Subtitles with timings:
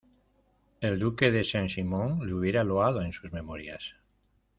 [0.79, 3.93] el Duque de Saint Simón le hubiera loado en sus Memorias